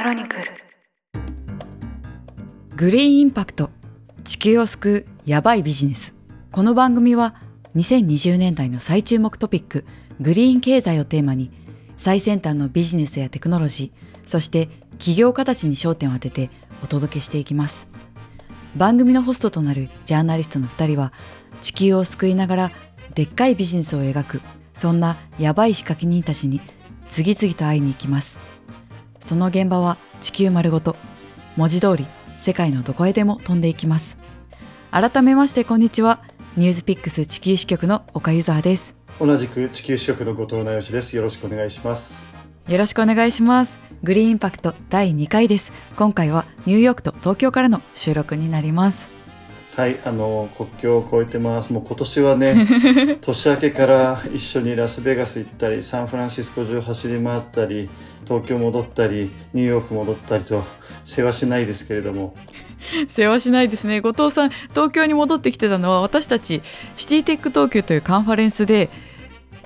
[0.00, 0.44] クロニクル。
[2.74, 3.68] グリーンインパクト
[4.24, 6.14] 地球を救うヤバいビジネス。
[6.50, 7.34] この番組は
[7.76, 9.84] 2020年代の最注目トピック
[10.18, 11.52] グリーン経済をテーマに
[11.98, 16.48] 最先端のビジネスやテクノロジーそして起業家たちに焦点を当てて
[16.82, 17.86] お届けしていきます。
[18.76, 21.12] 番組のホストとなるジャーナリストの2人は
[21.60, 22.70] 地球を救いながら
[23.14, 24.40] でっかいビジネスを描く
[24.72, 26.62] そんなヤバい仕掛け人たちに
[27.10, 28.49] 次々と会いに行きます。
[29.20, 30.96] その現場は地球丸ごと。
[31.56, 32.06] 文字通り
[32.38, 34.16] 世界のどこへでも飛んでいきます。
[34.90, 36.22] 改めましてこんにちは。
[36.56, 38.94] ニュースピックス地球支局の岡ゆずはです。
[39.20, 41.16] 同じく地球支局の後藤直義です。
[41.16, 42.26] よろしくお願いします。
[42.66, 43.78] よろしくお願いします。
[44.02, 45.70] グリーンインパクト第2回です。
[45.96, 49.10] 今回はニューヨークと東京からの収録になります。
[49.76, 51.72] はい、あの国境を越えてます。
[51.72, 52.66] もう今年はね、
[53.20, 57.88] 年明けから一緒にラスベガス行ったり、サンフランシスコ中走り回ったり、
[58.30, 60.62] 東京戻ったり、ニューヨーク戻ったりと
[61.02, 62.36] 世話しないですけれども、
[63.10, 64.00] 世話しないですね。
[64.00, 66.62] 後藤さん東京に戻ってきてたのは私たち
[66.96, 68.88] シティテック東京というカンファレンスで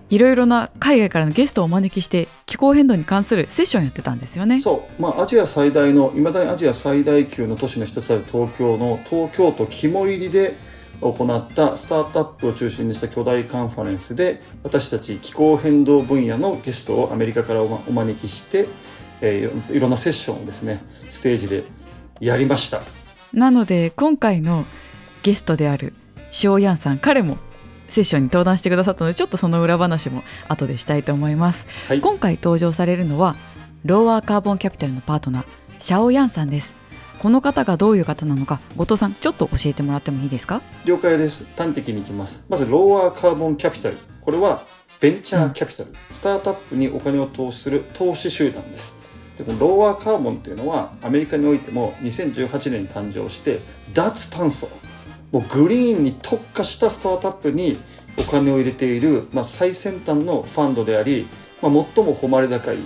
[0.08, 4.60] いろいろな海外からのゲストをお招きして気候変動に関するセッションやってたんですよね。
[4.60, 10.54] そう、まあアジア最大の、いまだにアジア最大級の都市の一つである東京の東京都肝入りで
[11.12, 18.68] 行ったスタートアップを中心にした巨大カンファレンスで私たち気候変動分野のゲストをアメリカからお招きして、
[19.20, 21.64] えーいろんなセッションをですねステージで
[22.20, 22.80] やりました。
[23.32, 24.64] なので今回の
[25.22, 25.92] ゲストである
[26.30, 27.38] シオヤンさん彼も
[27.88, 32.00] セッションに登壇してくださったのでちょっとその裏話も後でしたいと思います、はい。
[32.00, 33.36] 今回登場されるのは
[33.84, 35.44] ローアーカーボンキャピタルのパートナー
[35.78, 36.74] シャオヤンさんです
[37.24, 40.60] この方がどういう方なのか後藤さんちょっと教えてもらってもいいですか？
[40.84, 41.48] 了解です。
[41.56, 42.44] 端的にいきます。
[42.50, 43.96] まずローアーカーボンキャピタル。
[44.20, 44.66] これは
[45.00, 49.00] ベンチャーキャピタル、スタートアップにお金を投資する投資集団です。
[49.38, 53.60] でこのローアーカーボンっていうのはアメリカにおいても2018年に誕生して
[53.94, 54.68] 脱炭素。
[55.32, 57.78] もうグリーンに特化したスタートアップに
[58.18, 61.26] お金を入れている、まあ、最先端のファンドであり、
[61.62, 62.76] まあ、最も誉れ高い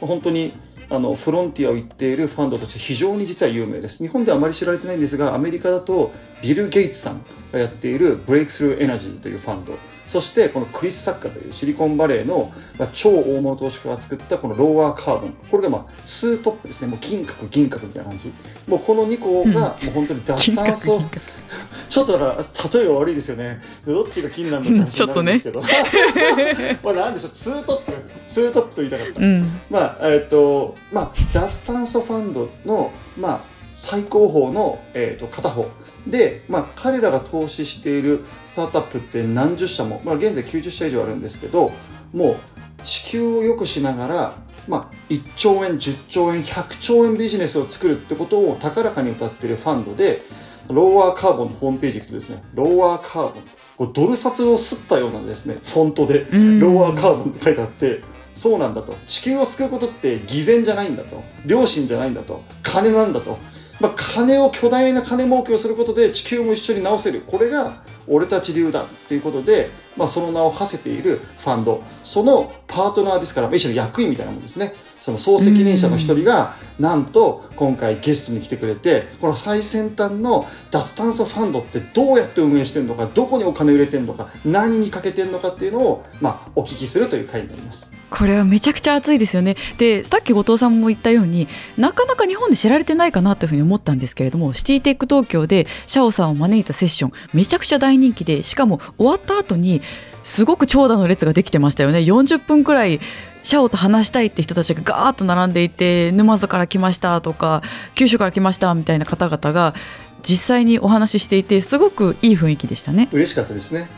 [0.00, 0.52] 本当に
[0.90, 4.02] あのフロンティアを言っているファンドとして非常に実は有名です。
[4.02, 6.12] 日本ではあまり知られてないんですがアメリカだと
[6.42, 7.22] ビル・ゲイツさん
[7.52, 9.74] がやっているブレイクスルーエナジーというファンド。
[10.06, 15.34] そしてこのクリス・サッカーというシリコンバレーのまあ超大物投資家が作ったこのローアーカーボン。
[15.50, 16.88] これがまあツートップですね。
[16.88, 18.32] もう銀閣銀閣みたいな感じ。
[18.66, 21.20] もうこの2個がもう本当に脱炭素、銀閣。
[21.88, 23.60] ちょっとだから例えが悪いですよね。
[23.84, 25.60] どっちが金なんだって話になるんですけど、
[26.82, 27.32] まあなんでしょう。
[27.32, 27.92] ツートップ
[28.28, 29.44] ツートップと言いたかった、うん。
[29.70, 33.40] まあえっ、とまあ脱炭素ファンドのまあ
[33.72, 35.68] 最高峰の、えー、と片方。
[36.06, 41.70] で、まあ、彼らが投資しているスタートアップって何十社も、まあ、現在90社以上あるんですけど
[42.12, 42.36] もう
[42.82, 44.34] 地球を良くしながら、
[44.66, 50.22] まあ、1兆円10兆円100兆円ビジネスを作るってことを高らかに歌っているファンドで
[50.70, 53.42] ローアーカーボンのホームページ行くとですねローアーカーボン。
[53.76, 56.58] こうドル札を吸ったようなですねフォントでうん。
[56.58, 58.02] ローアーカーボンって書いてあって、
[58.38, 58.94] そうなんだと。
[59.04, 61.24] 地球を救うことって偽善じゃないんだと。
[61.44, 62.44] 良心じゃないんだと。
[62.62, 63.36] 金なんだと。
[63.80, 67.22] まあ、金を、巨大な金儲けをすることで地球も一緒に直せる。
[67.26, 71.82] これが俺たち流だっていうことで、まあ、その名を馳せているファンド。
[72.04, 74.72] そのパートナーですから、まあ一種の役員みたいなもんですね。
[75.00, 87.97] その総責任者の一人が、なんと今回ゲストに来てくれて、この最先端の脱炭素ファンドってどうやって運営してるのか、どこにお金を入れてるのか、何にかけてるのかっていうのを、まあ、お聞きするという回になります。
[88.10, 89.56] これはめちゃくちゃ熱いですよね。
[89.76, 99.82] でさっき後藤さんも言ったようになかなか日本で知られてないかなというふうに思ったんですけれどもシティテック東京でシャオさんを招いたセッションめちゃくちゃ大人気でしかも終わった後に
[100.22, 102.00] すごく長蛇の列ができてましたよね。
[102.00, 103.00] 40分くらい
[103.42, 107.62] シャオと話したいって人たちがガーッと並んでいて沼津から来ましたとか
[107.94, 109.74] 九州から来ましたみたいな方々が
[110.20, 113.08] 実際にお話ししていてすごくいい雰囲気でしたね。
[113.12, 113.88] 嬉しかったですね。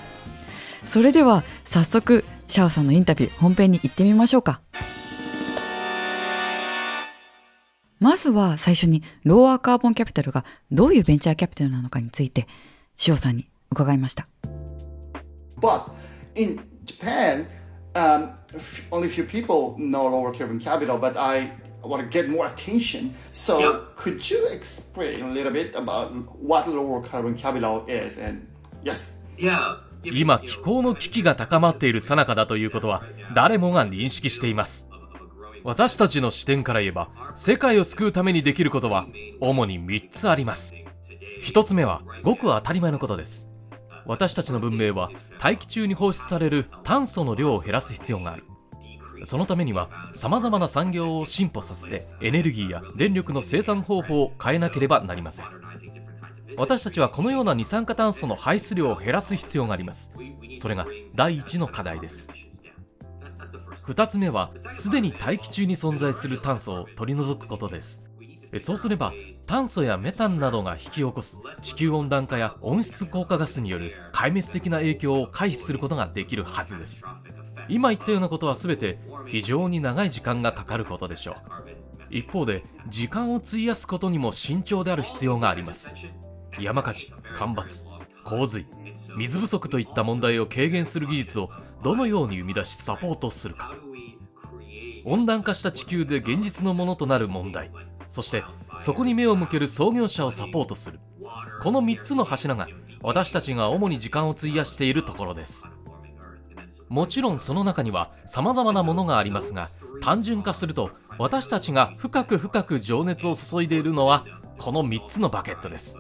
[0.85, 4.61] それでは早速シャオさんのインタビュー本編に行ってみましょうか
[8.01, 12.49] まずは最初にローアーカーボンキャピタルがどういうベンチャーキャピタルなのかについて
[12.97, 14.27] シオさんに伺いました
[15.61, 15.93] But
[16.35, 17.47] in Japan,
[17.95, 18.33] um,
[18.91, 21.53] only few people know lower carbon capital, but I
[21.85, 23.13] want to get more attention.
[23.31, 23.81] So, Yeah.
[23.97, 26.11] could you explain a little bit about
[26.41, 28.17] what lower carbon capital is?
[28.19, 28.47] And
[28.83, 29.77] yes, Yeah.
[30.05, 33.03] 今気候の危機が高まっている最中だということは
[33.35, 34.89] 誰もが認識しています。
[35.63, 39.07] 私たちの視点から言えば世界を救うためにできることは
[39.41, 40.75] 主に3つあります。
[41.43, 43.49] 1つ目はごく当たり前のことです。
[44.07, 48.45] 私たちの文明は大気中に放出される炭素の量を減らす必要がある。
[49.25, 55.47] そのためには様々な産業を進歩させてエネルギーや電力の生産方法を変えなければなりません。
[56.57, 60.13] 私たちはこのような二酸化炭素の排出量を減らす必要があります。
[60.59, 62.29] それが第一の課題です。
[63.87, 68.05] 2つ目はすでに大気中に存在する炭素を取り除くことです。
[68.59, 69.13] そうすれば
[69.47, 77.05] 炭素やメタンなどが引き起こす地球温暖化や温室効果ガスによる壊滅的な影響を回避することができるはずです。
[77.69, 81.37] 今言ったようなことは全て非常に長い時間がかかることでしょう。
[82.11, 85.95] 一方で時間を費やすことにも慎重である必要があります。
[86.59, 87.87] 山火事干ばつ
[88.25, 88.67] 洪水
[89.17, 91.51] 水不足といった問題を軽減する技術を
[91.83, 93.75] どのように生み出しサポートするか。
[95.05, 97.71] 温暖化した地球で現実のものとなる問題
[98.07, 98.45] そして
[98.79, 101.01] そこに目を向ける創業者をサポートする。
[101.63, 102.69] この3つの柱が
[103.03, 105.69] 私たちが主に時間を費やしているところです。
[106.89, 109.71] もちろんその中には様々なものがありますが
[110.01, 114.25] 単純化すると私たちが深く深く情熱を注いでいるのは
[114.59, 115.99] この3つのバケットです。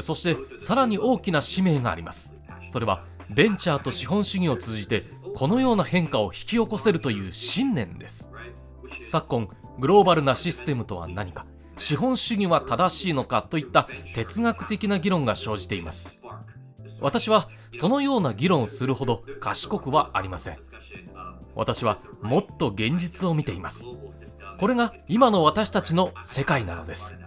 [0.00, 2.34] そしてさらに大きな使命があります。
[2.70, 5.04] それはベンチャーと資本主義を通じて
[5.36, 8.30] このような変化を引き起こせるという信念です。
[9.02, 9.48] 昨今
[9.78, 11.46] グローバルなシステムとは何か
[11.76, 16.22] 資本主義は正しいのかといった哲学的な議論が生じています。
[17.00, 20.58] 私はそのような議論をするほど賢くはありません。
[21.54, 23.88] 私はもっと現実を見ています。
[24.58, 27.18] これが今の私たちの世界なのです。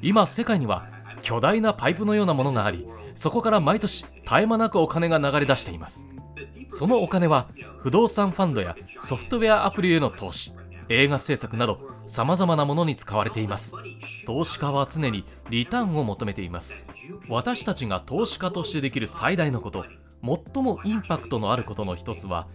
[0.00, 0.88] 今世界には
[1.22, 6.06] 巨大なパイプのようなものがありそこから毎年絶え間なくお金が流れ出しています。
[6.70, 10.54] そのお金は不動産ファンドやソフトウェアアプリへの投資
[10.88, 13.74] 映画制作など様々なものに使われています。
[14.26, 16.86] 投資家は常にリターンを求めています。
[17.28, 19.84] 私たちが投資家としてできる最大のこと
[20.22, 22.48] 最もインパクトのあることの一つは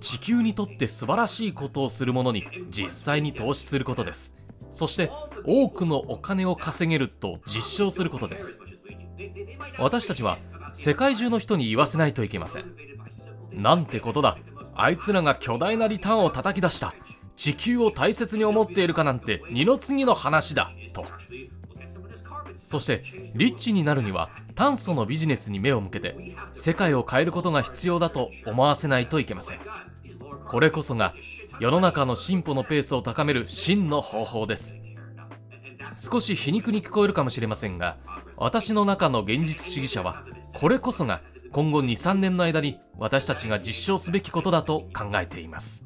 [0.00, 4.34] 地球にとって素晴らしいことをするものに実際に投資することです。
[4.70, 5.10] そして
[5.44, 8.60] 多くのお金を稼げると実証することです。
[9.78, 10.38] 私たちは
[10.72, 12.74] 世界中の人に言わせないといけません。
[13.52, 14.38] なんてことだ。
[14.74, 16.94] あいつらが巨大なリターンを叩き出した。
[17.36, 20.72] 地球を大切に思っているかなんて二の次の話だ。
[20.94, 21.04] と。
[22.58, 23.02] そして
[23.34, 29.60] リッチになるには炭素のビジネスに目を向けて世界を変えることが必要だと思わせないといけません。
[30.48, 31.14] これこそが
[31.60, 34.78] 世の中の進歩のペースを高める真の方法です。
[35.94, 37.98] 少し皮肉に聞こえるかもしれませんが
[38.38, 40.24] 私の中の現実主義者は
[40.58, 41.20] これこそが
[41.52, 45.84] 今後23年の間に私たちが実証すべきことだと考えています。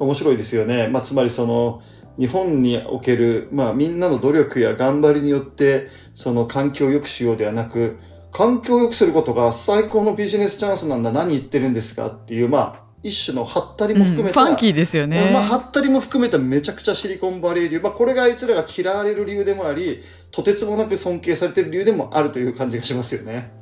[0.00, 0.88] 面白いですよね。
[0.88, 1.80] まあ、つまりその、
[2.18, 7.98] 日本における、まあ、みんなの努力や頑張りによって、その環境を良くしようではなく、
[8.32, 15.30] 環境を良くすることが最高のビジネスチャンスなんだ、何言ってるんですかっていう、まあ、一種のハったりも含めた、うん、ファンキーですよね。
[15.30, 17.78] まあ、ハったりも含めためちゃくちゃシリコンバレー流。
[17.78, 23.52] まあ、これがあいつらが嫌われる理由でもあり、とてつもなく尊敬されてる理由でもあるという感じがしますよね。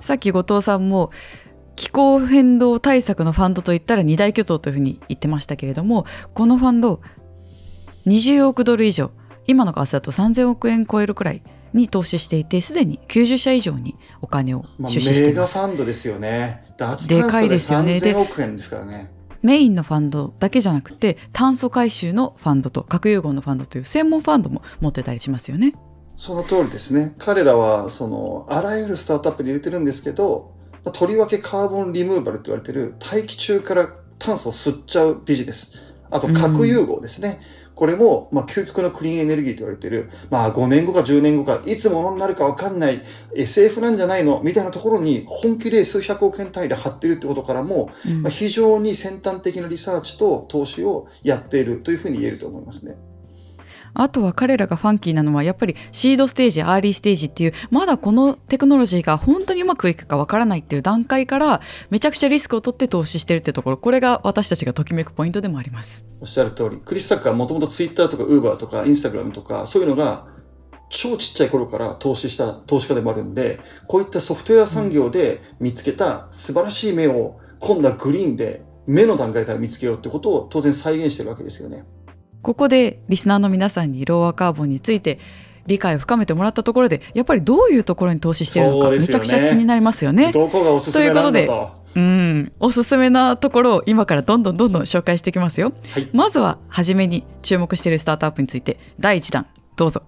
[0.00, 1.12] さっき後藤さんも、
[1.76, 7.00] 気候変動対策のファンドといったら二大巨頭というふうに言ってましたけれどもこのファンド
[8.08, 9.12] 20億ドル以上
[9.46, 11.42] 今の為替だと3000億円超えるくらい
[11.72, 19.10] に投資していてすでに90社以上にお金を出資しています、まあ、メガファンドですよねで3000億円ですからね
[19.42, 25.74] メインのファンドだけじゃなくて炭素回収のファンドと核融合のファンドという専門ファンドも持ってたりしますよね
[26.16, 30.52] その通りですね彼らはそのあらゆるスタートアップに入れてるんですけど
[30.92, 35.94] とりわけカーボンリムーバルって言われてる大気中から炭素を吸っちゃうビジネス。
[36.10, 37.38] あと核融合ですね。
[37.40, 43.00] うん、これも、まあ、究極のクリーンエネルギーと言われてる、まあ、5年後か10年後か、いつものになるかわかんない
[43.36, 52.96] SF なんじゃないのみたいなところに本気で数百億円単位で張ってるってことからも、うん、まあ、非常に先端的なリサーチと投資をやっているというふうに言えると思いますね。
[53.94, 70.26] あとは彼らがファンキーなのはやっぱりシードステージアーリーステージっていうまだこのテクノロジーが本当にうまくいくかわからないっていう段階からめちゃくちゃリスクを取って投資してるってところこれが私たちがときめくポイントでもありますおっしゃる通りクリス・サッカーもともとツイッターとかウーバーとかインスタグラムとかそういうのが
[70.90, 81.84] 超ちっちゃい頃から投資した投資家でもあるんでこういったソフトウェア産業で見つけた素晴らしい目を今度はグリーンで目の段階から見つけようってことを当然再現してるわけですよね。
[82.42, 85.18] ここでリスナーの皆さんにローアカーボンについて
[85.66, 90.32] 理解を深めてもらったところでやっぱりどういうところに投資しているのか、めちゃくちゃ気になりますよね。
[90.32, 95.72] どこがおすすめなんだとうん、おすすめなところを今からどんどんどんどん紹介していきますよ。
[95.90, 100.02] はい、まずは初めに注目しているスタートアップについて第1弾どうぞ。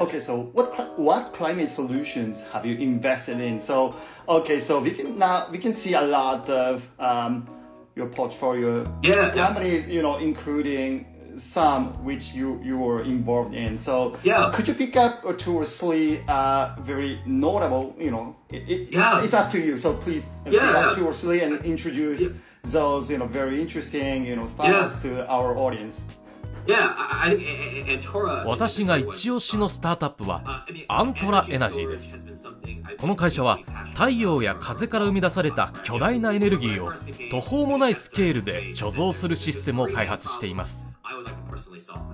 [0.00, 3.60] Okay, so what what climate solutions have you invested in?
[3.60, 3.94] So
[4.26, 7.46] okay, so we can now we can see a lot of um,
[7.96, 9.46] your portfolio Yeah, yeah.
[9.46, 11.06] companies, you know, including
[11.38, 13.78] some which you you were involved in.
[13.78, 14.50] So Yeah.
[14.54, 17.94] could you pick up or two or three uh, very notable?
[17.98, 19.24] You know, it, it, Yeah.
[19.24, 19.76] it's up to you.
[19.76, 20.94] So please pick Yeah, up yeah.
[20.96, 22.22] two or three and introduce
[22.64, 26.00] those you know very interesting you know startups to our audience.
[28.46, 32.24] 私が一押しのスタートアップはアントラエナジーです。
[32.98, 33.58] この会社は
[33.94, 36.92] 太陽や風から生み出された巨大なエネルギーを
[37.30, 40.88] 途方もないスケールで貯蔵するシステムを開発しています。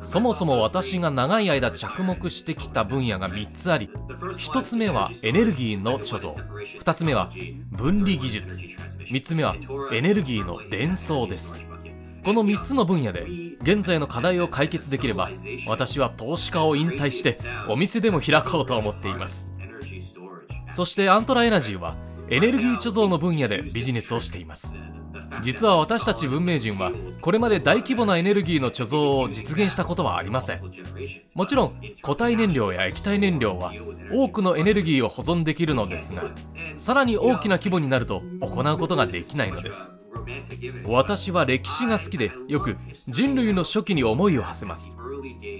[0.00, 3.90] そもそも私が長い間着目してきた分野が3つあり。
[4.20, 6.32] 1つ目はエネルギーの貯蔵。
[6.80, 7.30] 2つ目は
[7.70, 8.66] 分離技術。
[9.10, 9.56] 3つ目は
[9.92, 11.67] エネルギーの伝送です。
[12.28, 13.26] この3つの分野で
[13.62, 15.30] 現在の課題を解決できれば
[15.66, 17.38] 私は投資家を引退して
[17.70, 19.50] お店でも開こうと思っています。
[20.68, 21.96] そしてアントラエナジーは
[22.28, 24.76] エネルギー貯蔵の分野でビジネスをしています。
[25.40, 26.92] 実は私たち文明人は
[27.22, 30.60] これまで大規模なエネルギーの貯蔵を実現したことはありません。
[31.32, 33.72] もちろん固体燃料や液体燃料は
[34.12, 36.24] 多くのエネルギーを保存できるのですが
[36.76, 39.94] さらに大きな規模になると行うことができないのです。
[40.84, 42.76] 私は歴史が好きでよく
[43.08, 44.96] 人類の初期に思いを馳せます。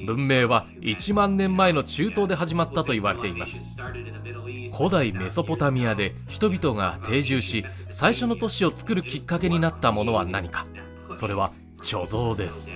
[0.07, 3.77] 文明は1万年前の中東で始まったと言われています。
[4.77, 10.67] 古代メソポタミアで人々が定住し最初の都市を作るきっかけになったものは何か。
[11.15, 12.73] それは貯蔵です。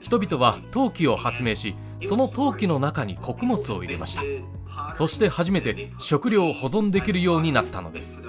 [0.00, 1.74] 人々は陶器を発明し
[2.04, 4.22] その陶器の中に穀物を入れました。
[4.94, 8.22] そして初めて食料を保存できるようになったのです。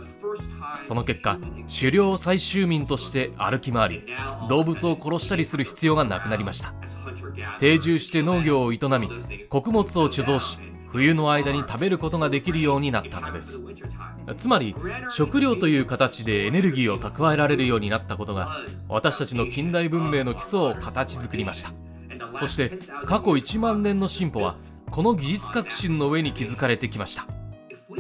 [0.82, 1.38] その結果
[1.68, 4.04] 狩猟採集民として歩き回り
[4.50, 6.74] 動物を殺したりする必要がなくなりました。
[7.60, 9.10] 定住して農業を営み
[9.50, 10.60] 穀物を貯蔵し
[10.92, 13.64] 冬の間に食べることができるようになったのです。
[14.38, 14.76] つまり
[15.10, 21.74] 食料という形でエネルギーを蓄えられるようになったことが私たちの近代文明の基礎を形作りました。
[22.40, 24.58] そして過去1万年の進歩は
[24.92, 27.26] この技術革新の上に築かれてきました。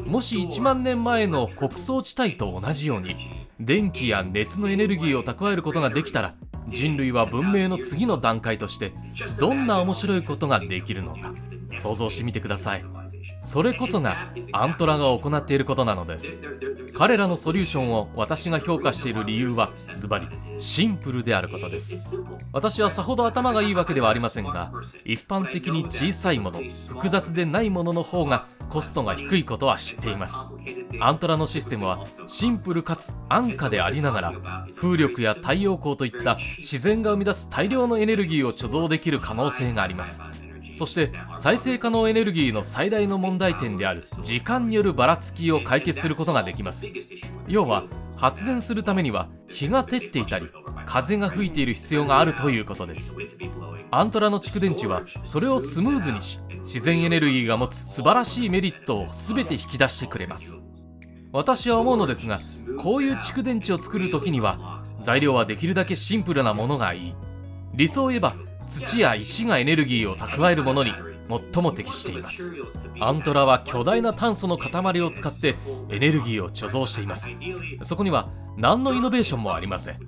[0.05, 3.15] もし1万年前の穀倉地帯と同じように
[3.59, 6.33] 電気や熱のエネルギーを蓄えることができたら
[6.67, 8.93] 人類は文明の次の段階として
[9.39, 11.33] どんな面白いことができるのか
[11.77, 12.85] 想像してみてください。
[13.41, 14.15] それこそが
[14.51, 16.39] アントラが行っていることなのです。
[16.95, 22.15] 彼らのソリューションを私が評価している理由はズバリシンプルであることです。
[22.51, 24.71] 私はさほど頭がいいわけではありませんが
[25.03, 30.47] 一般的に小さいもの複雑でないものの方がコストが低いことは知っています。
[30.99, 40.21] アントラのシステムはシンプルかつ安価でありながら風力や太陽光といった自然が生み出す大量のエネルギーを貯蔵できる可能性があります。
[40.73, 46.91] そして再生可能エネルギーの最大の問題点である時間によるばらつきを解決することができます。
[47.47, 47.83] 要は
[48.15, 50.49] 発電するためには日が照っていたり
[50.85, 53.17] 風が吹いている必要があるということです。
[53.91, 60.59] アントラの蓄電池はそれをスムーズにし自然エネルギーが持つ素晴らしいメリットを全て引き出してくれます。
[61.31, 62.39] 私は思うのですが
[62.79, 67.15] こういう蓄電池を作る時には材料はできるだけシンプルなものがいい。
[67.73, 68.35] 理想を言えば
[68.67, 70.91] 土や石がエネルギーを蓄えるものに
[71.53, 72.53] 最も適しています。
[72.99, 75.55] アントラは巨大な炭素の塊を使って
[75.89, 77.31] エネルギーを貯蔵しています。
[77.81, 79.99] そこには何のイノベーションもありません。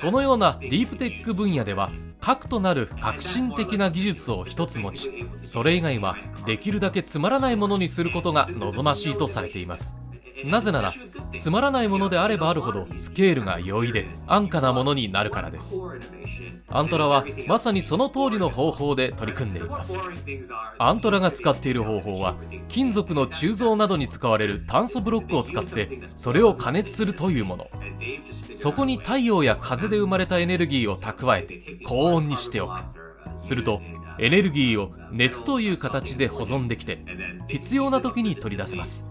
[0.00, 1.90] このようなディープテック分野では
[2.20, 9.96] 核となる革新的な技術を一つ持ちそれ以外はできるだけつまらないものにすることが望ましいとされています。
[10.46, 10.94] なぜなら
[11.38, 15.80] つまらないものであればあるほどスケールが容易で安価なものになるからです。
[16.68, 20.04] アントラはまさにその通りの方法で取り組んでいます。
[20.78, 22.36] アントラが使っている方法は
[22.68, 27.70] 金属の鋳造などに使われる炭素ブロックを使ってそれを加熱するというもの。
[28.54, 32.80] そこに太陽や風で生まれたエネルギーを蓄えて高温にしておく。
[33.40, 33.82] すると
[34.18, 37.04] エネルギーを熱という形で保存できて
[37.48, 39.06] 必要な時に取り出せます。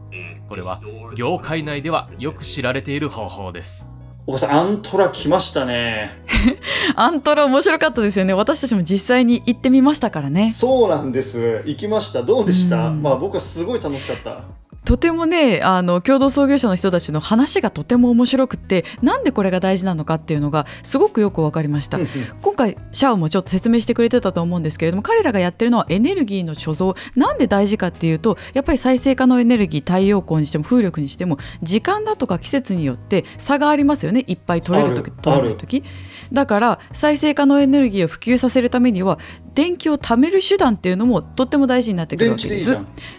[0.48, 0.80] これは
[1.16, 3.90] 業界内ではよく知られている方法です
[4.28, 6.10] おばさん、アントラ来ましたね。
[6.98, 8.34] アントラ面白かったですよね。
[8.34, 10.50] 私たちも実際に行ってみましたからね。
[10.50, 11.62] そうなんです。
[11.68, 12.24] 行きました。
[12.24, 12.88] どうでした？
[12.88, 14.46] うんまあ僕はすごい楽しかった。
[14.86, 21.98] とてもねあの共同創業者の人たちの話がとても面白くってなんでこれが大事なのかっていうのがすごくよく分かりました。
[21.98, 22.10] うんうん。
[22.42, 26.96] 今回シャオもちょっと説明してくれてたと思うんですけれども彼らがやってるのはエネルギーの貯蔵。
[27.16, 34.24] なんで大事かっていうとやっぱり再生可能エネルギー太陽光にしても風力にしても時間だとか季節によって差がありますよね。
[34.28, 35.84] いっぱい取れる時取れない時。
[36.32, 39.18] だから再生可能エネルギーを普及させるためには
[39.56, 42.78] 電気を貯める手段っていうのもとっても大事になってくる電わけです。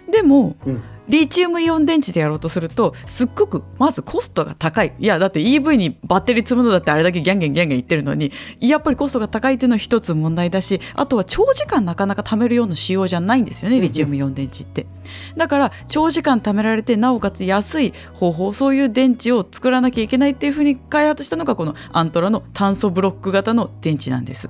[0.09, 14.87] でも、うんリチウムイオン電池でやろうとするとすっごくまずコストが高いいやだって EV にバッテリー積むのだってあれだけギャンギャンギャンギャン言ってるのにやっぱりコストが高いっていうのは一つ問題だしあとは長時間なかなか貯めるような仕様じゃないんですよねリチウムイオン電池って。
[15.37, 24.49] だから長時間貯められてなおかつ安い方法そういう電池を作らなきゃいけないっていうふうに開発したのがこのアントラの炭素ブロック型の電池なんです。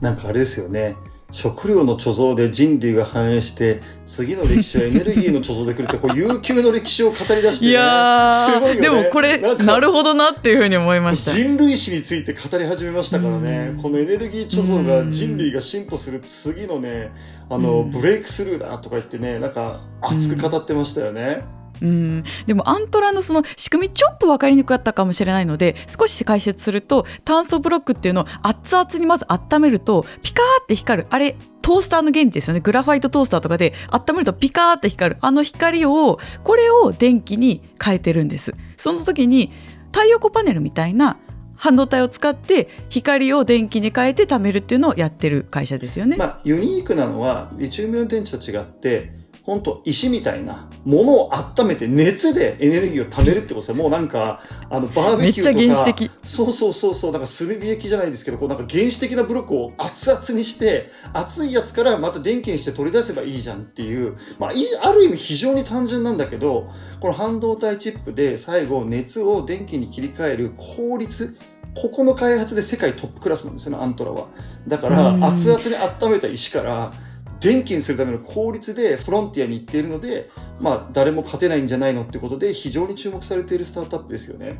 [0.00, 0.96] なんかあれですよね。
[1.30, 7.70] 食料の貯蔵で人類が繁栄して、次の歴史はエネルギーの貯蔵で来るって、こう悠久の歴史を語り出してね。
[7.72, 8.80] いやすごいよね。
[8.80, 11.32] でもこれなるほどなっていうふうに思いました。
[11.32, 17.12] 人類史について語り始めましたからね、うんこのエネルギー貯蔵が人類が進歩する次のね、
[17.50, 21.44] あの、うんブレイクスルーだとか言ってね、なんか熱く語ってましたよね。
[21.82, 31.08] うん、でもアントラのその仕組みちょっと分かりにくかったかもしれないので少し解説すると炭素ブロックっていうのを熱々にまず温めるとピカーって光る。
[31.10, 32.60] あれトースターの原理ですよね。
[32.60, 35.18] グラファイトトースターとかで温めるとピカーって光る。
[35.20, 39.52] あの光をこれを電気に変えてるんですその時に
[39.92, 41.18] 太陽光パネルみたいな
[41.58, 46.16] 半導体を使って光を電気に変えて貯めるっていうのをやってる会社ですよね。
[46.16, 49.12] まあ、ユニークなのは、リチウムイオン電池と違って、
[49.48, 53.76] 本当石みたいなものを温めて熱でエネルギーを貯めるってことですよ。
[53.76, 55.58] もうなんか、あの、バーベキューとか。
[55.58, 66.68] めっちゃ原始的そうそうそうそう、なんか炭火焼きじゃないですけど、こうなんか原始的なブロックを熱々にして、熱いやつからまた電気にして取り出せばいいじゃんっていう、まあ、いある意味非常に単純なんだけど、
[67.00, 71.38] この半導体チップで最後熱を電気に切り替える効率、
[71.74, 74.28] ここの開発で世界トップクラスなんですよね、アントラは。
[74.66, 76.92] だからう、ん熱々に温めた石から、
[77.40, 80.28] 電気にするための効率でフロンティアに行っているので、
[80.60, 84.58] まあ、誰も勝てないんじゃないのってことで、非常に注目されているスタートアップですよね。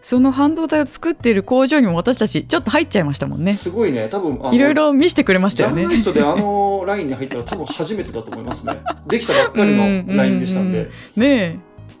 [0.00, 3.52] その半導体を作っている工場にも私たちちょっと入っちゃいましたもんね。
[3.52, 5.92] すごいね、多分、いろいろ見せてくれましたよねジャーナ。
[5.92, 8.78] リストであのラインに入ったら多分初めてだと思いますね。
[9.08, 10.90] できたばっかりのラインでしたんで。
[11.16, 11.58] ねえ。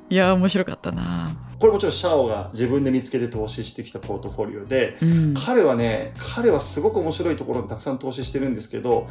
[0.08, 1.36] いや、面白かったな。
[1.58, 5.34] これもちろんシャオが自分で見つけて投資してきたポートフォリオで、うん。
[5.34, 9.08] 彼はね、彼はすごく面白いところにたくさん投資してるんですけど、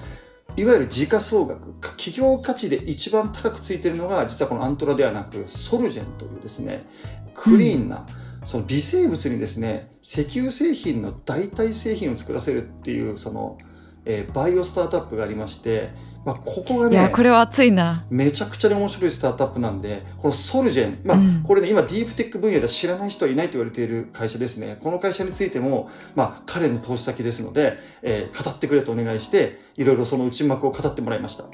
[0.58, 6.86] いわゆる時価総額、企業価値で一番高くついてるのが、実はこのアントラではなく、ソルジェンというですね、
[7.34, 8.08] クリーンな、
[8.46, 13.58] その微生物にですね、石油製品の代替製品を作らせるっていう、その、
[14.06, 15.90] えーバイオスタートアップがありまして、
[16.26, 18.04] まあ、ここがね、いや、これは熱いな。
[18.10, 24.78] めちゃくちゃに面白いスタートアップなんで、このソルジェン、まあうん、これね、今ディープテック分野で知らない人はいないと言われている会社ですね。
[24.82, 31.46] この会社についても、まあ、彼の投資先ですので、えー語ってくれとお願いして、いろいろその内幕を語ってもらいました。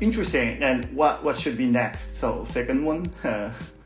[0.00, 0.62] Interesting.
[0.62, 2.14] And what what should be next?
[2.14, 3.10] So second one?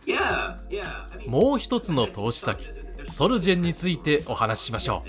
[1.26, 2.64] もう一つの投資先
[3.10, 5.02] ソルジェンについてお話ししましょ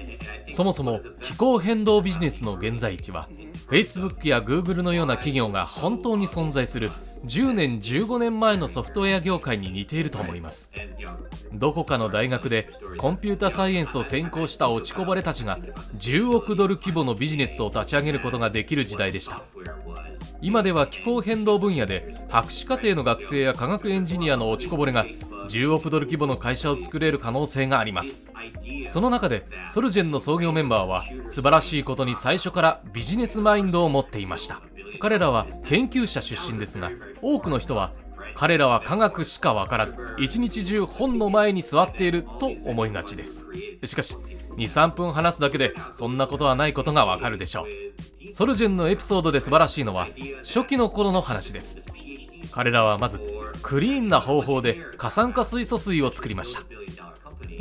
[0.48, 0.52] う。
[0.52, 3.30] そもそも気候変動ビジネスの現在地は
[3.70, 6.90] Facebook や Google のような企業が本当に存在する
[7.26, 10.70] 10年15年前のソフトウェア業界に似ていると思います。
[11.54, 15.58] どこかの大学でコンピュータサイエンスを専攻した落ちこぼれたちが
[15.98, 19.44] 10億ドル規模のビジネスを立ち上げることができる時代でした。
[20.42, 25.06] 今では気候変動分野で博士課程の学生や科学エンジニアの落ちこぼれが
[25.50, 28.35] 10億ドル規模の会社を作れる可能性があります。
[28.88, 34.62] その中でソルジェンの創業メンバーは素晴らしいことに最初からビジネスマインドを持っていました。
[35.00, 37.92] 彼らは研究者出身ですが多くの人は
[38.36, 43.48] 彼らは科学しか分からず一日中本の前に座っていると思いがちです。
[43.84, 44.18] しかし
[44.58, 47.66] 23分話すだけでそんなことはないことがわかるでしょ
[48.30, 48.34] う。
[48.34, 50.08] ソルジェンのエピソードで素晴らしいのは
[50.44, 51.86] 初期の頃の話です。
[52.52, 53.20] 彼らはまず
[53.62, 56.62] クリーンな方法で過酸化水素水を作りました。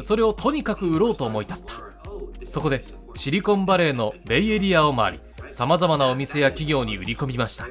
[0.01, 2.47] それをとにかく売ろうと思い立った。
[2.47, 2.85] そこで
[3.17, 7.67] シリコンバレーのベイエリアを回り様々なお店や企業に売り込みました。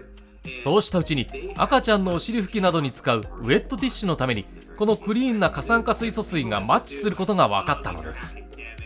[0.62, 4.46] そうしたうちに赤ちゃんのお尻拭きなどに使うウェットティッシュのために
[4.78, 8.38] このクリーンな過酸化水素水がマッチすることが分かったのです。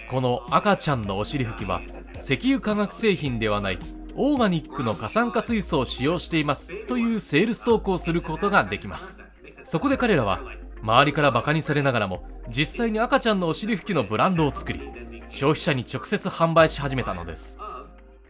[0.10, 1.82] この赤ちゃんのお尻拭きは
[2.19, 3.80] 石油化学製品ではない
[4.15, 9.19] オーガニックの過酸化水素を使用していますというセールストークをすることができます。
[9.63, 10.41] そこで彼らは
[10.81, 14.81] 周りからバカにされながらも実際に赤ちゃんのお尻拭きのブランドを作り
[15.29, 17.57] 消費者に直接販売し始めたのです。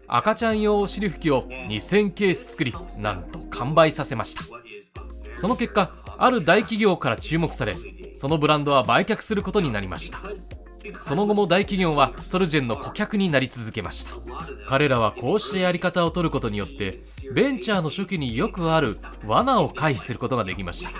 [0.08, 4.44] 赤ちゃん用お尻拭きを2000ケース作りなんと完売させました。
[5.34, 7.76] その結果ある大企業から注目され
[8.16, 10.20] そのブランドは売却することになりました。
[11.00, 14.14] その後も大企業はソルジェンの顧客になり続けました。
[14.68, 17.02] 彼らはこうしたやり方を取ることによって
[17.34, 20.92] ベンチャーの初期によくある罠を回避することができました。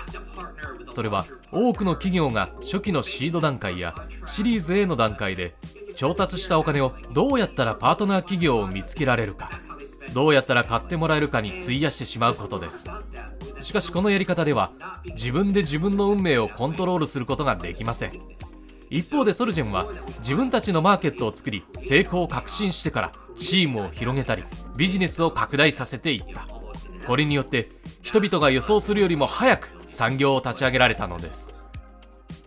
[0.92, 3.94] それは多くの企業が初期のシード段階や
[4.26, 5.54] シリーズ A の段階で
[5.96, 9.50] 調達したお金をどうやったらパートナー企業を見つけられるか
[10.12, 12.88] どうやったら買ってもらえるかに費やしてしまうことです。
[13.60, 14.72] しかしこのやり方では
[15.10, 18.12] 自分で自分の運命をコントロールすることができません。
[18.90, 19.86] 一方でソルジェンは
[20.20, 24.44] 自分たちのマーケットを作り成功を確信してからチームを広げたり
[24.76, 26.57] ビジネスを拡大させていった。
[27.08, 27.70] これによって
[28.02, 31.64] 人々が予想するよりも早く産業を立ち上げられたのです。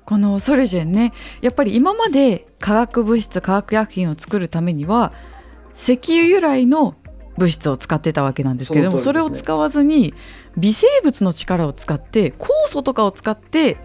[0.06, 5.14] このソルジェンねやっぱり今まで化学物質化学薬品を作るためには
[5.76, 6.96] 石油由来の
[7.38, 9.20] 物質を使ってたわけなんですけどもそ,、ね。
[9.20, 10.14] れを使わずに
[10.58, 13.78] 微生物の力を使って酵素とかを使って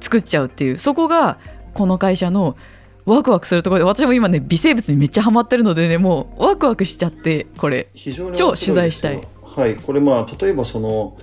[0.00, 1.38] 作っちゃうっていうそこが
[1.72, 2.56] この会社の
[3.06, 7.88] ワクワクするところで私も今ね微生物にめっちゃハマってるのでねもうワクワクしちゃってこれ。
[7.94, 9.22] 非常に超取材したい
[9.54, 11.16] はい、これまあ、例えばその、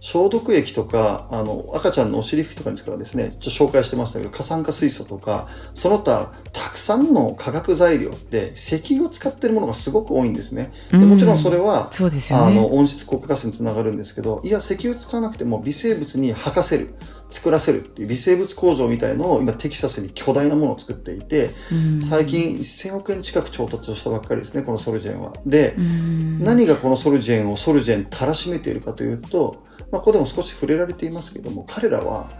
[0.00, 10.70] 消毒液とか、あの、赤ちゃんのお尻拭きとかに使うですね、ちょっと紹介してましたけど、過酸化水素とか、その他、たくさんの化学材料って、石油を使ってるものがすごく多いんですね。
[10.90, 12.40] でもちろんそれは、そうね。
[12.40, 16.94] あの、温室効果ガスにつながるんですけど、いや、石油使わなくても微生物に吐かせる、
[17.28, 25.32] 作らせるっていう微生物工場みたいのを今テキサスに巨大なものを作っていて、うん最近1000億円近く調達をしたばっかりですね、このソルジェンは。
[25.44, 32.30] で、うん何がこのソルジェンをソルジェンたらしめているかというと、まあ、ここでも少し触れられていますけども、彼らは、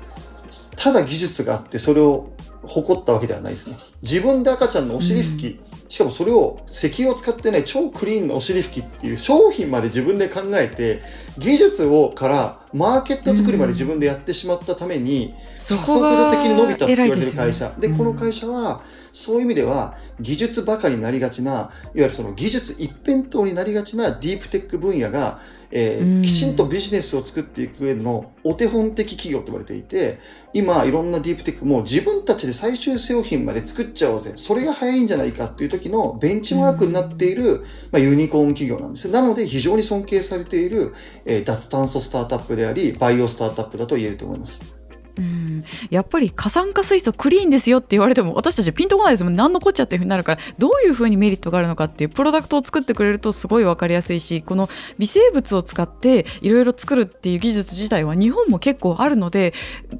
[0.76, 2.30] ただ技術があってそれを
[2.62, 3.76] 誇ったわけではないですね。
[4.02, 11.00] 自分で赤ちゃんのお尻拭き、しかもそれを石油を使ってない超クリーンなお尻拭きっていう商品まで自分で考えて、
[11.38, 17.74] 技術をからマーケット作りまで自分でやってしまったために、加速度的に伸びたって言われてる会社。
[17.78, 30.18] で、うんこの会社は、そういう意味では、技術ばかりになりがちな、いわゆるその技術一辺倒になりがちなディープテック分野が、えーうんきちんとビジネスを作っていく上でのお手本的企業と言われていて、
[30.52, 34.32] 今いろんなディープテックも自分たちで最終製品まで作っちゃおうぜ。
[34.36, 39.10] それが早いんじゃないかっていう時のベンチマークになっている、まあ、ユニコーン企業なんです。
[39.10, 40.92] なので非常に尊敬されている、
[41.24, 44.75] えー脱炭素スタートアップであり、バイオスタートアップだと言えると思います。
[45.18, 45.64] うん。
[45.90, 50.40] やっぱり過酸化水素クリーンですよって言われても私たちピンとこないですもん何のこっちゃっていうふうになるから。
[50.58, 59.54] どういうふうにメリットがあるのかっていうプロダクトを作ってくれるとすごい分かりやすいしこの微生物を使っていろいろ作るっていう技術自体は日本も結構あるので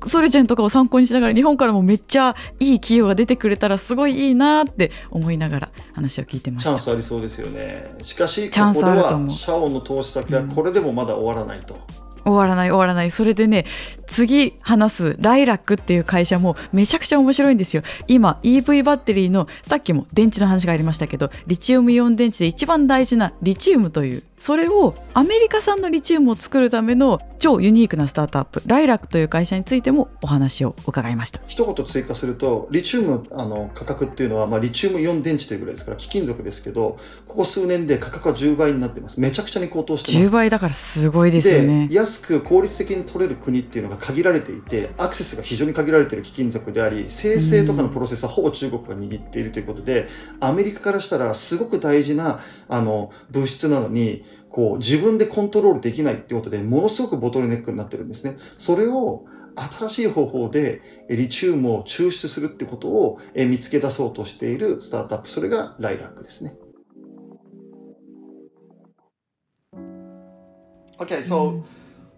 [0.05, 6.71] ソルジェンとかを参考にしながら日本からもめっちゃいい企業が出てくれたらすごいいいなって思いながら話を聞いてました。
[6.71, 7.95] チャンスありそうですよね。
[8.03, 9.23] しかし、チャンここでスあると思う。
[9.25, 11.79] は、シャオの投資先はこれでもまだ終わらないと。
[12.27, 13.11] 終わらない終わらない。
[13.11, 13.65] それでね
[14.07, 17.83] 次話すライラックっていう会社もめちゃくちゃ面白いんですよ。
[18.09, 36.97] 今 EV バッテリーのさっきも電池の話がありましたけどリチウムイオン電池で一番大事なリチウムというそれをアメリカ産のリチウムを作るための超ユニークなスタートアップライラックという会社についてもお話を伺いました一言追加すると、リチウムあの価格っていうのは、まあ、リチウムイオン電池というぐらいですから、貴金属ですけど、
[37.27, 39.21] ここ数年で価格は10倍になってます。
[39.21, 40.31] めちゃくちゃに高騰してます10。
[40.31, 50.07] 倍だからすごいですよね安く効率的に取れる国っていうのが限られていて、アクセスが非常に限られている貴金属であり、生成とかのプロセスはほぼ中国が握っているということで、
[50.41, 54.25] アメリカからしたらすごく大事な、あの、物質なのに、
[54.57, 58.37] こう、自分でコントロールできないってことで、ものすごくボトルネックになってるんですね。
[58.57, 59.27] それを、
[59.79, 65.29] 新しい方法でリチウムを抽出するってことを見つけ出そうとしているスタートアップ。
[65.29, 66.53] それがライラックですね。
[70.99, 71.63] Okay, so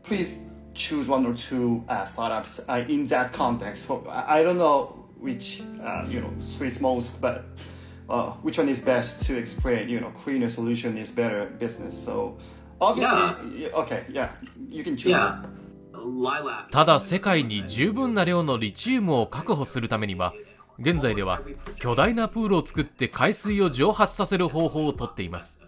[0.05, 0.38] please
[0.74, 3.90] choose one or two uh, startups uh, in that context.
[4.09, 7.44] I don't know which uh, you know suits most, but
[8.08, 9.88] uh, which one is best to explain?
[9.88, 11.94] You know, cleaner solution is better business.
[12.04, 12.38] So
[12.80, 14.30] obviously, y- okay, yeah,
[14.70, 15.10] you can choose.
[15.12, 15.42] Yeah.
[15.94, 16.70] Lilac.
[16.70, 20.32] ただ世界に十分な量のリチウムを確保するためには
[20.78, 21.40] 現在では
[21.80, 25.58] 巨大なプールを作って海水を蒸発させる方法をとっています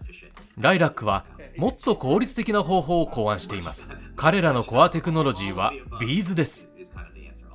[0.57, 1.25] ライラックは
[1.57, 6.69] もっと効率的な方法を考案しています彼らのコアテクノロジーはビーズです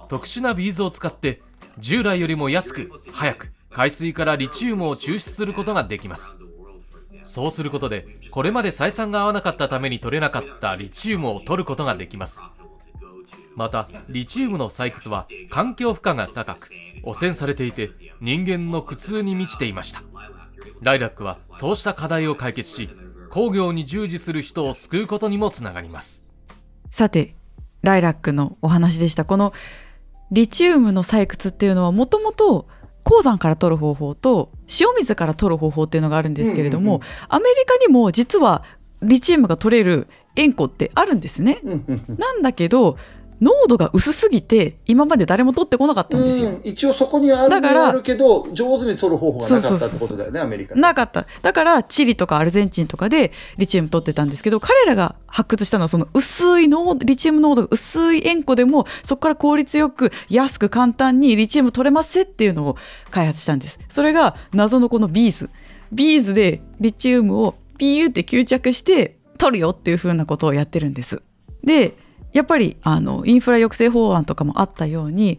[0.08, 1.40] 特殊なビーズを使って
[1.78, 6.38] 従来よりも安く早く海水からリチウムを抽出することができます。
[7.24, 12.40] そうすることでこれまで採算が合わなかったために取れなかったリチウムを取ることができます。
[13.54, 16.70] またリチウムの採掘は環境負荷が高く
[17.02, 17.90] 汚染されていて
[18.22, 20.02] 人間の苦痛に満ちていました。
[20.80, 22.88] ライラックはそうした課題を解決し
[23.28, 26.24] 工業に従事する人を救うことにもつながります。
[26.90, 27.34] さて
[27.82, 29.26] ライラックのお話でした。
[29.26, 29.52] この
[30.30, 32.68] リチウムの採掘っていうのはもともと
[33.06, 38.64] 鉱山から取る方法と塩水から取る方法っていうのがあるんですけれども、うんうんアメリカにも実は
[39.02, 41.60] リチウムが取れる塩湖ってあるんですね。
[41.62, 42.96] うんうんうんなんだけど
[43.40, 46.50] 濃度が薄すぎて今まで誰も取ってこなかったんですよ。
[46.50, 51.26] うん一応そこにあるあるけど上手に取る方法がなかったってことだよねアメリカになかった。
[51.42, 62.76] だから、チリとかアルゼンチンとかでリチウム取ってたんですけど、彼らが発掘したのは、その薄い濃リチウム濃度が薄い塩湖でも、そこから効率よく、安く簡単にリチウム取れますっていうのを
[63.10, 63.78] 開発したんです。
[63.88, 65.50] それが謎のこのビーズ。
[65.92, 71.22] ビーズでリチウムをピューって吸着して取るよっていう風なことをやってるんです。
[71.62, 71.96] で、
[72.36, 75.38] やっぱりあのインフラ抑制法案とかもあったように、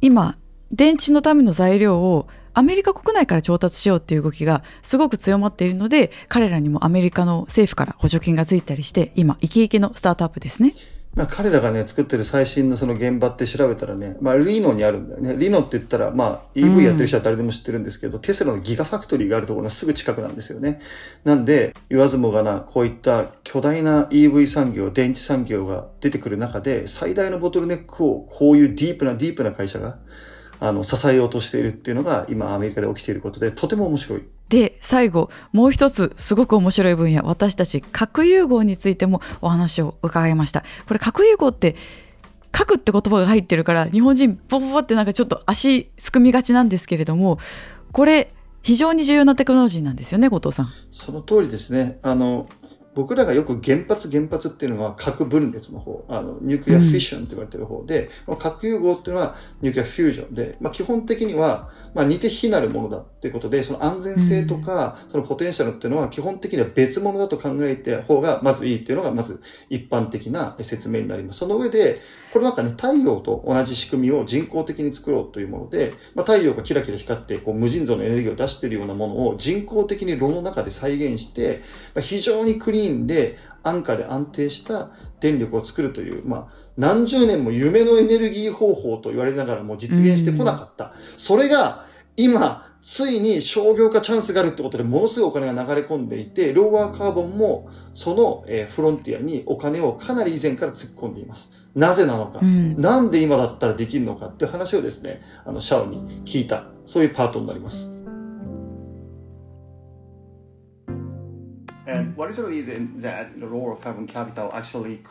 [0.00, 0.38] 今
[0.72, 10.72] 電池のための材料をアメリカ国内から調達しようっていう動きがすごく強まっているので彼らにもアメリカの政府から補助金がついたりして今イケイケのスタートアップですね。
[11.16, 15.36] まあ、彼らがね、作ってる最新のその現場って調べたらね、まあ、リノにあるんだよね。
[15.36, 20.80] リノって言ったら、まあ、EV やってる人は誰でも知ってるんですけど、テスラのギガファクトリーがあるところのすぐ近くなんですよね。
[21.22, 29.98] なんで、言わずもがな、こういった巨大な EV 産業、電池産業が出てくる中で、最大のボトルネックを、こういうディープなディープな会社が、
[30.58, 34.24] あの、支えようとしているっていうのが、今アメリカで起きていることで、とても面白い。
[34.48, 41.76] で最後もう一つすごく面白い分野私たち核融合についてもお話を伺いましたこれ核融合って
[42.52, 47.38] 核って言葉が入ってるから日本人ポポポってなんかちょっと足すくみがちなんですけれども
[47.90, 48.32] これ
[48.64, 50.68] 非常に重要なテクノロジーなんですよね後藤さん。
[50.90, 51.98] その通りですね。
[52.02, 52.48] あの、
[52.94, 71.40] 僕らがよく原発原発っていうのは核分裂の方、あの、ニュークリアフィッションと言われてる方で、核融合っていうのはニュークリアフュージョンで、まあ基本的には、まあ似て非なるものだっていうことで、その安全性とか、そのポテンシャルっていうのは基本的には別物だと考えて方がまずいいっていうのがまず一般的な説明になります。
[71.40, 72.00] その上で、
[72.32, 81.60] これなんかね、太陽と同じ仕組みを人工的に作ろうというもので、まあ太陽がキラキラ光ってこう無尽蔵のエネルギーを出しているようなものを人工的に炉の中で再現して、
[81.94, 90.92] まあ非常にクリーンで安価で安定した電力を作るという、まあ、何十年も夢のエネルギー方法と言われながらも実現してこなかった。
[91.16, 91.84] それが、
[92.16, 101.70] 今、ついに商業化チャンスがあるってことでものすごいお金が流れ込んでいて、ローワーカーボンもその、えーフロンティアにお金をかなり以前から突っ込んでいます。
[101.74, 107.93] なぜなのか、うんなんで今だったらできるのかっていう話をですね、あの、シャオに聞いた、そういうパートになります。
[111.86, 115.02] And what is the reason that the Royal Carbon Capital actually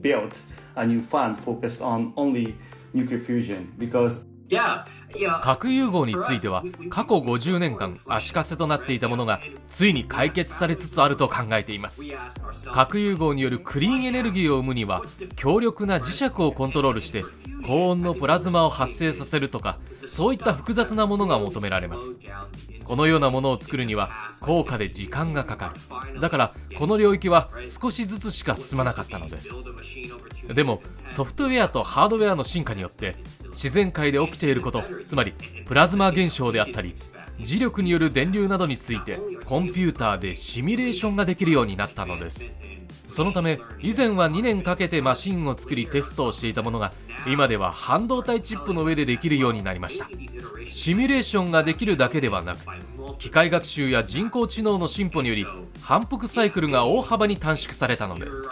[0.00, 0.40] built
[0.76, 2.56] a new fund focused on only
[2.92, 3.72] nuclear fusion?
[3.78, 4.18] Because.
[5.42, 12.04] 核融合については過去50年間足かせとなっていたものがついに解決されつつあると考えています
[12.72, 15.02] 核融合によるクリーンエネルギーを生むには
[15.36, 17.24] 強力な磁石をコントロールして
[17.66, 22.18] 高温のプラズマを発生させるとかそういった複雑なものが求められます
[22.88, 25.74] このようなものを作るには高価で時間がかか
[26.14, 26.20] る。
[26.20, 29.54] だからこの領域は少しずつしか進まなかったのです。
[30.48, 33.16] でもソフトウェアとハードウェアの進化によって
[33.50, 35.34] 自然界で起きていることつまり
[35.66, 36.94] プラズマ現象であったり
[37.40, 42.50] 磁力による電流などについてコンピューターでシミュレーションができるようになったのです。
[43.08, 46.92] そのため以前は2年かけてマシンを作りテストをしていたものが
[47.26, 50.08] 今では半導体チップの上でできるようになりました。
[50.68, 52.60] シミュレーションができるだけではなく
[53.18, 55.46] 機械学習や人工知能の進歩により
[55.80, 58.48] 反復サイクルが大幅に短縮されたのです。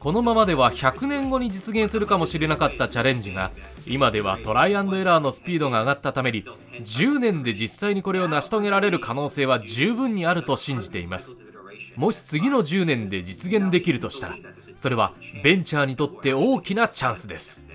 [0.00, 3.50] このままでは100年後に実現するかもしれなかったチャレンジが
[3.86, 6.42] 今ではトライアンドエラーのスピードが上がったために
[6.80, 11.36] 10年で実際にこれを成し遂げられる可能性は十分にあると信じています。
[11.96, 14.36] もし次の10年で実現できるとしたら
[14.76, 17.66] それはベンチャーにとって大きなチャンスです。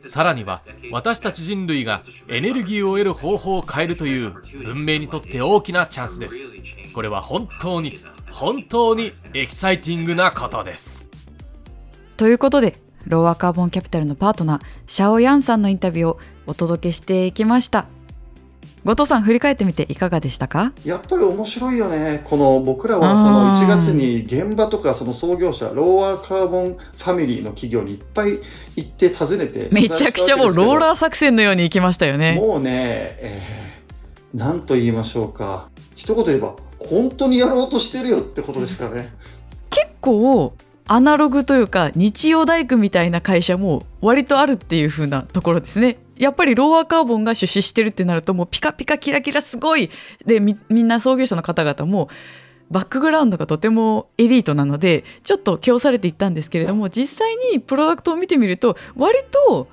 [0.00, 6.46] さらには私たち人類がエネルギーを得る方法を変えるという文明にとって大きなチャンスです。
[6.94, 7.98] これは本当に
[8.30, 11.08] 本当にエキサイティングなことです。
[12.16, 17.86] ということでローアカーボンキャピタルのパートナーシャオヤンさんのインタビューをお届けしていきました。
[18.84, 20.72] 後藤さん振り返ってみていかがでしたか？
[20.84, 22.22] やっぱり面白いよね。
[22.24, 28.32] この僕らはそのうん1月に現場とかその創業者、ローワーカーボンファミリーの企業にいっぱい
[28.76, 35.70] 行って訪ねて、めちゃくちゃもうローラー作戦のように行きましたよねもうね、えー、なんと言いましょうか。
[35.94, 39.08] 一言で言えば、本当にやろうとしてるよってことですかね。
[39.70, 40.54] 結構
[40.86, 49.90] アナログというか日曜大工みたいな会社も割とあるっていう風なところですねやっぱりローアーカーボンが出資してるってなるともうピカピカキラキラすごい
[50.24, 52.08] でみんな創業者の方々も
[52.70, 59.68] バックグラウンドがとてもエリートなのでちょっと気をされていったんですけれども実際にプロダクトを見てみると割と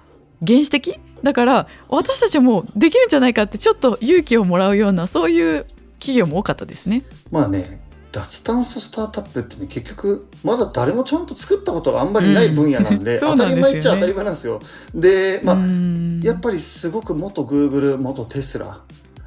[0.46, 5.66] 原始的だから私たちもできるんじゃないかってちょっと勇気をもらうようなそういう
[6.00, 7.04] 企業も多かったですね。
[7.30, 7.81] まあね
[8.12, 13.56] 脱炭素スタートアップってね結局まだ誰もちゃんと作ったことがあんまりない分野なんで、 うんなんですよね。
[13.56, 14.62] り前っちゃ当たり前なんですよ。
[14.94, 16.22] でまあうん。
[16.24, 18.82] やっぱりすごく元グーグル元テスラ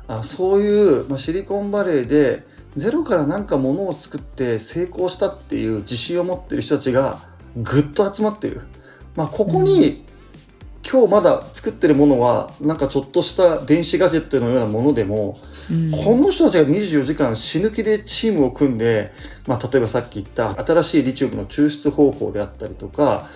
[0.06, 2.44] あそういう、まあ、シリコンバレーで
[2.76, 7.20] ゼロから何かものを作って成功したっていう自信を持ってる人たちが
[7.56, 8.62] ぐっと集まってる、
[9.16, 10.04] まあ、ここに、
[10.88, 15.38] 今日まだ作ってるものはなんかちょっとした電子ガジェットのようなものでも、
[16.04, 19.12] この人たちが24時間死ぬ気でチームを組んで、
[19.46, 23.26] まあ、例えばさっき言った新しいリチウムの抽出方法であったりとか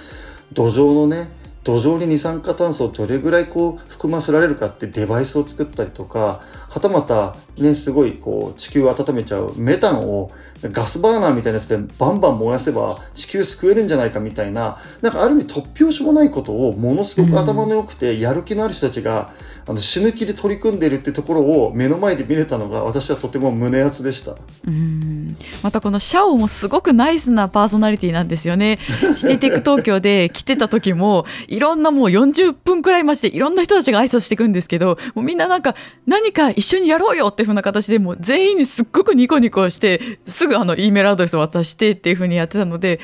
[0.52, 1.28] 土壌のね
[1.64, 10.30] 土壌に二酸化炭素をどれぐらいこう含ませられるかってデバイスを作ったりとかはたまたねすごいこう地球を温めちゃうメタンを
[10.62, 19.30] ガスバーナーみたいなやつでバンバン燃やせば地球救えるんじゃないかみたいななんかある意味突拍子もないことをものすごく頭の良くてやる気のある人たちが、
[19.68, 24.36] あの死ぬ気で取り組んでいるってところを目の前で見れたのが私はとても胸熱でした。
[24.66, 28.78] うんまたこのシャオもすごくナイスなパーソナリティなんですよね。
[29.14, 35.74] シティテック東京で来てた時もいろんなもう40分くらい待ちでいろんな人たちが挨拶してくるんですけどもうみんななんか
[36.06, 42.98] 何か一緒にやろうよっていうふうな形でもう全員にすっごくニコニコしてすぐあの E メールアドレスを渡してっていうふうにやってたので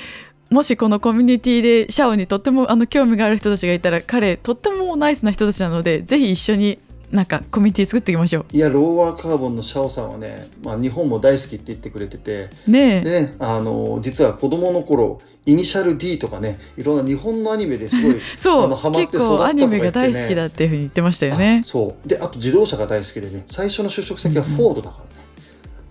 [0.50, 6.80] もしこのコミュニティでシャオにとってもあの興味がある人たちがいたら彼とってもナイスな人たちなのでぜひ一緒に
[7.14, 12.50] なんかコミュニティ作っていきましょいやローワーカーボンのシャオさんはね、まあ、日本も大好きって言ってくれてて。
[12.66, 12.70] う。
[12.72, 13.00] ねえ。
[13.03, 18.64] でね、あの実は子供の頃イニシャル D とかねいろんな日本のアニメですごい そう。
[18.64, 19.64] あのハマって育ったとかね。
[19.64, 21.61] ニメが大好きだっていうふうに言ってましたよね。
[21.62, 21.64] あ。
[21.64, 22.09] そう。
[22.09, 23.44] であと自動車が大好きでね。
[23.46, 25.09] 最初の就職先はフォードだからね。
[25.18, 25.24] うん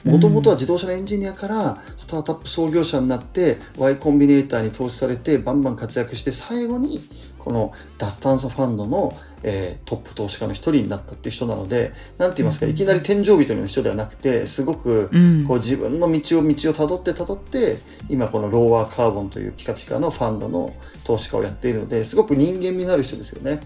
[0.03, 6.99] もともとは自動車のエンジニアからスタートアップ創業者になって Y コンビネーターに投資されてバンバン活躍して最後に
[7.43, 17.77] この脱炭素ファンドの、えートップ投資家の一人になったっていう人なのでなんて言いますかいきなり天井人の人ではなくてすごくうんこう自分の道を道をたどってたどって
[18.09, 23.61] 今このローワーカーボンというピカピカのファンドの投資家をやっているのですごく人間味のある人ですよね。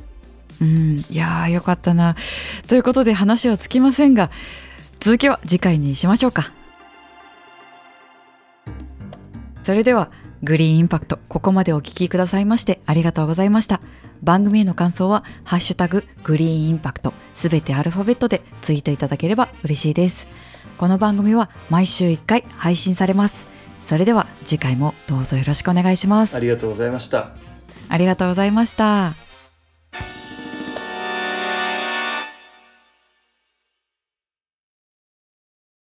[0.60, 2.16] うん、いやーよかったな。
[2.68, 4.32] ということで話はつきませんが
[5.00, 6.52] 続きは次回にしましょうか。
[9.64, 10.10] それでは
[10.44, 13.82] グリーンインパクトここまでお聞きくださいましてありがとうございました。
[14.24, 20.28] 番組への感想は「ハッシュタググリーンインパクト」すべてアルファベットでツイートいただければ嬉しいです。
[20.78, 23.48] この番組は毎週1回配信されます。
[23.82, 26.36] それでは次回もどうぞよろしくお願いします。
[26.36, 27.32] ありがとうございました。
[27.90, 29.14] ありがとうございました。